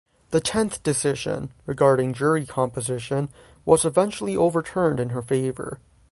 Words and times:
The 0.31 0.41
tenth 0.41 0.81
decision, 0.81 1.53
regarding 1.67 2.15
jury 2.15 2.43
composition, 2.47 3.29
was 3.65 3.85
eventually 3.85 4.35
overturned 4.35 4.99
in 4.99 5.09
her 5.09 5.21
favor. 5.21 5.79